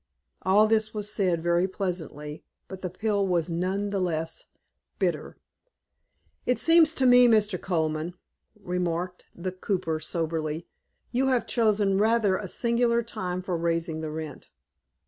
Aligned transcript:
All 0.41 0.65
this 0.65 0.95
was 0.95 1.13
said 1.13 1.43
very 1.43 1.67
pleasantly, 1.67 2.43
but 2.67 2.81
the 2.81 2.89
pill 2.89 3.27
was 3.27 3.51
none 3.51 3.91
the 3.91 3.99
less 3.99 4.45
bitter. 4.97 5.37
"It 6.47 6.57
seems 6.59 6.95
to 6.95 7.05
me, 7.05 7.27
Mr. 7.27 7.61
Colman," 7.61 8.15
remarked 8.59 9.27
the 9.35 9.51
cooper 9.51 9.99
soberly, 9.99 10.65
"you 11.11 11.27
have 11.27 11.45
chosen 11.45 11.99
rather 11.99 12.35
a 12.35 12.47
singular 12.47 13.03
time 13.03 13.43
for 13.43 13.55
raising 13.55 14.01
the 14.01 14.09
rent." 14.09 14.49